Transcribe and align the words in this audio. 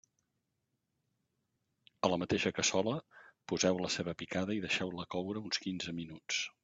A 2.07 2.11
la 2.11 2.17
mateixa 2.23 2.51
cassola 2.61 2.95
poseu 3.53 3.79
la 3.85 3.93
ceba 3.97 4.17
picada 4.23 4.57
i 4.59 4.65
deixeu-la 4.65 5.07
coure 5.17 5.45
uns 5.51 5.63
quinze 5.67 5.95
minuts. 6.01 6.41